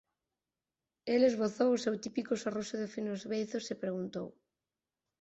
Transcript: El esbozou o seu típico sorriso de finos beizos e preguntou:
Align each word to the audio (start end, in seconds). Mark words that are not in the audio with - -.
El 1.13 1.21
esbozou 1.29 1.69
o 1.73 1.81
seu 1.85 1.95
típico 2.05 2.33
sorriso 2.43 2.75
de 2.81 2.91
finos 2.95 3.21
beizos 3.31 3.65
e 3.73 3.81
preguntou: 3.83 4.27